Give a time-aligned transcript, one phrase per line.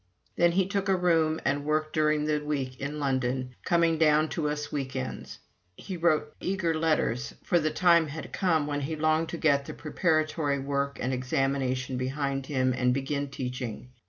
[0.35, 4.49] Then he took a room and worked during the week in London, coming down to
[4.49, 5.37] us week ends.
[5.77, 9.75] He wrote eager letters, for the time had come when he longed to get the
[9.75, 13.89] preparatory work and examination behind him and begin teaching.